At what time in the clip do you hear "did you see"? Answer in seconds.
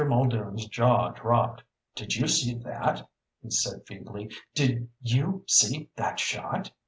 1.93-2.55, 4.55-5.91